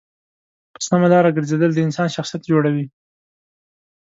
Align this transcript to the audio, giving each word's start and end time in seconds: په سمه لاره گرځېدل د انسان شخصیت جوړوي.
په 0.73 0.79
سمه 0.87 1.07
لاره 1.13 1.29
گرځېدل 1.35 1.71
د 1.73 1.79
انسان 1.87 2.07
شخصیت 2.15 2.41
جوړوي. 2.51 2.85